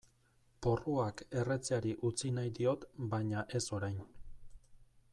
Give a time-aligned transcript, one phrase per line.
[0.65, 4.05] Porruak erretzeari utzi nahi diot baina ez orain.